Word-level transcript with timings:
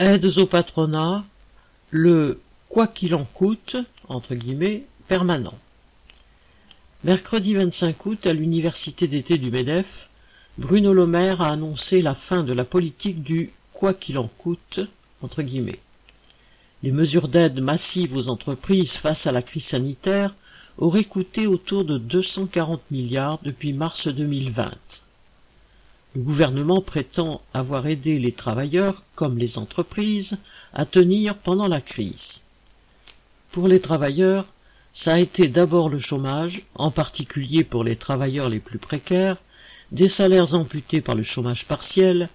Aides 0.00 0.38
au 0.38 0.46
patronat, 0.46 1.24
le 1.90 2.40
quoi 2.68 2.88
qu'il 2.88 3.14
en 3.14 3.24
coûte, 3.24 3.76
entre 4.08 4.34
guillemets, 4.34 4.82
permanent. 5.06 5.54
Mercredi 7.04 7.54
25 7.54 8.04
août, 8.06 8.26
à 8.26 8.32
l'université 8.32 9.06
d'été 9.06 9.38
du 9.38 9.52
MEDEF, 9.52 9.86
Bruno 10.58 10.92
Le 10.92 11.06
Maire 11.06 11.42
a 11.42 11.50
annoncé 11.50 12.02
la 12.02 12.16
fin 12.16 12.42
de 12.42 12.52
la 12.52 12.64
politique 12.64 13.22
du 13.22 13.52
quoi 13.72 13.94
qu'il 13.94 14.18
en 14.18 14.26
coûte, 14.26 14.80
entre 15.22 15.42
guillemets. 15.42 15.78
Les 16.82 16.90
mesures 16.90 17.28
d'aide 17.28 17.60
massive 17.60 18.16
aux 18.16 18.28
entreprises 18.28 18.94
face 18.94 19.28
à 19.28 19.32
la 19.32 19.42
crise 19.42 19.66
sanitaire 19.66 20.34
auraient 20.76 21.04
coûté 21.04 21.46
autour 21.46 21.84
de 21.84 21.98
240 21.98 22.82
milliards 22.90 23.38
depuis 23.44 23.72
mars 23.72 24.08
2020. 24.08 24.72
Le 26.14 26.22
gouvernement 26.22 26.80
prétend 26.80 27.42
avoir 27.52 27.88
aidé 27.88 28.20
les 28.20 28.30
travailleurs, 28.30 29.02
comme 29.16 29.36
les 29.36 29.58
entreprises, 29.58 30.36
à 30.72 30.86
tenir 30.86 31.36
pendant 31.36 31.66
la 31.66 31.80
crise. 31.80 32.40
Pour 33.50 33.66
les 33.66 33.80
travailleurs, 33.80 34.46
ça 34.94 35.14
a 35.14 35.18
été 35.18 35.48
d'abord 35.48 35.88
le 35.88 35.98
chômage, 35.98 36.62
en 36.76 36.92
particulier 36.92 37.64
pour 37.64 37.82
les 37.82 37.96
travailleurs 37.96 38.48
les 38.48 38.60
plus 38.60 38.78
précaires, 38.78 39.38
des 39.90 40.08
salaires 40.08 40.54
amputés 40.54 41.00
par 41.00 41.16
le 41.16 41.24
chômage 41.24 41.64
partiel, 41.64 42.28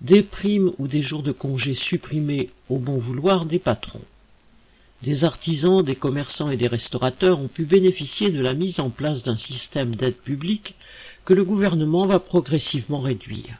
des 0.00 0.22
primes 0.22 0.72
ou 0.78 0.88
des 0.88 1.02
jours 1.02 1.22
de 1.22 1.32
congé 1.32 1.74
supprimés 1.74 2.48
au 2.70 2.78
bon 2.78 2.96
vouloir 2.96 3.44
des 3.44 3.58
patrons. 3.58 4.04
Des 5.02 5.24
artisans, 5.24 5.82
des 5.82 5.94
commerçants 5.94 6.50
et 6.50 6.56
des 6.56 6.66
restaurateurs 6.66 7.38
ont 7.38 7.48
pu 7.48 7.64
bénéficier 7.64 8.30
de 8.30 8.40
la 8.40 8.54
mise 8.54 8.80
en 8.80 8.90
place 8.90 9.22
d'un 9.22 9.36
système 9.36 9.94
d'aide 9.94 10.16
publique 10.16 10.74
que 11.24 11.34
le 11.34 11.44
gouvernement 11.44 12.06
va 12.06 12.18
progressivement 12.18 13.00
réduire. 13.00 13.58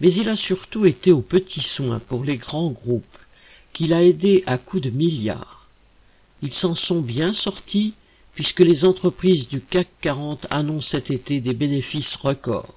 Mais 0.00 0.12
il 0.12 0.28
a 0.28 0.36
surtout 0.36 0.86
été 0.86 1.10
aux 1.12 1.20
petits 1.20 1.60
soins 1.60 1.98
pour 1.98 2.24
les 2.24 2.36
grands 2.36 2.70
groupes, 2.70 3.18
qu'il 3.72 3.92
a 3.92 4.02
aidés 4.02 4.44
à 4.46 4.58
coups 4.58 4.82
de 4.82 4.90
milliards. 4.90 5.66
Ils 6.42 6.54
s'en 6.54 6.74
sont 6.74 7.00
bien 7.00 7.32
sortis 7.32 7.94
puisque 8.34 8.60
les 8.60 8.84
entreprises 8.84 9.48
du 9.48 9.60
CAC 9.60 9.88
40 10.00 10.46
annoncent 10.50 10.88
cet 10.88 11.10
été 11.10 11.40
des 11.40 11.54
bénéfices 11.54 12.16
records. 12.16 12.74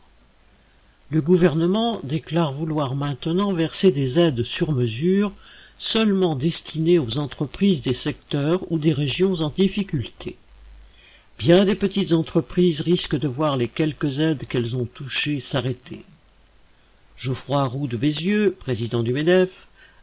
Le 1.09 1.22
gouvernement 1.22 2.00
déclare 2.04 2.52
vouloir 2.52 2.96
maintenant 2.96 3.54
verser 3.54 3.92
des 3.92 4.20
aides 4.20 4.44
sur 4.44 4.72
mesure 4.72 5.31
seulement 5.78 6.36
destinées 6.36 7.00
aux 7.00 7.18
entreprises 7.18 7.81
des 7.81 7.94
secteurs 7.94 8.72
ou 8.72 8.78
des 8.78 8.94
régions 8.94 9.36
en 9.42 9.50
difficulté. 9.50 10.38
Bien 11.38 11.66
des 11.66 11.76
petites 11.76 12.14
entreprises 12.14 12.81
risquent 12.81 13.20
de 13.20 13.28
voir 13.28 13.58
les 13.58 13.68
quelques 13.68 14.20
aides 14.20 14.48
qu'elles 14.48 14.76
ont 14.76 14.86
touchées 14.86 15.42
s'arrêter. 15.42 16.03
Geoffroy 17.18 17.66
Roux 17.66 17.88
de 17.88 17.98
Bézieux, 17.98 18.56
président 18.58 19.03
du 19.03 19.12
MEDEF, 19.12 19.50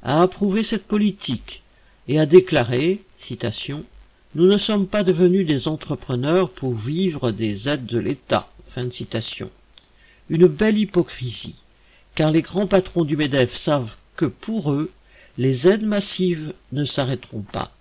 a 0.02 0.20
approuvé 0.20 0.62
cette 0.62 0.86
politique 0.86 1.62
et 2.08 2.18
a 2.18 2.26
déclaré, 2.26 3.02
citation, 3.18 3.84
Nous 4.34 4.46
ne 4.46 4.58
sommes 4.58 4.86
pas 4.86 5.04
devenus 5.04 5.46
des 5.46 5.68
entrepreneurs 5.68 6.50
pour 6.50 6.74
vivre 6.74 7.32
des 7.32 7.68
aides 7.68 7.86
de 7.86 7.98
l'État. 7.98 8.48
Fin 8.74 8.84
de 8.84 8.90
citation. 8.90 9.50
Une 10.30 10.46
belle 10.46 10.78
hypocrisie, 10.78 11.56
car 12.14 12.30
les 12.30 12.40
grands 12.40 12.66
patrons 12.66 13.04
du 13.04 13.16
MEDEF 13.16 13.54
savent 13.54 13.94
que 14.16 14.24
pour 14.24 14.72
eux, 14.72 14.90
les 15.38 15.66
aides 15.66 15.84
massives 15.84 16.52
ne 16.72 16.84
s'arrêteront 16.84 17.42
pas. 17.42 17.72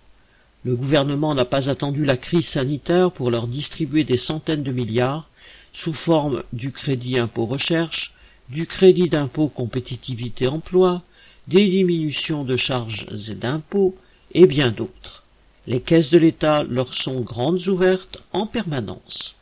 Le 0.64 0.76
gouvernement 0.76 1.34
n'a 1.34 1.44
pas 1.44 1.68
attendu 1.68 2.04
la 2.04 2.16
crise 2.16 2.46
sanitaire 2.46 3.10
pour 3.10 3.30
leur 3.30 3.46
distribuer 3.46 4.04
des 4.04 4.16
centaines 4.16 4.62
de 4.62 4.72
milliards 4.72 5.28
sous 5.72 5.92
forme 5.92 6.44
du 6.52 6.70
crédit 6.70 7.18
impôt 7.18 7.46
recherche, 7.46 8.12
du 8.48 8.66
crédit 8.66 9.08
d'impôt 9.08 9.48
compétitivité 9.48 10.46
emploi, 10.46 11.02
des 11.48 11.68
diminutions 11.68 12.44
de 12.44 12.56
charges 12.56 13.06
et 13.28 13.34
d'impôts, 13.34 13.96
et 14.34 14.46
bien 14.46 14.70
d'autres. 14.70 15.24
Les 15.66 15.80
caisses 15.80 16.10
de 16.10 16.18
l'État 16.18 16.62
leur 16.64 16.94
sont 16.94 17.20
grandes 17.20 17.66
ouvertes 17.66 18.18
en 18.32 18.46
permanence. 18.46 19.34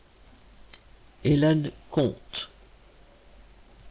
Hélène 1.24 1.70
Comte 1.90 2.49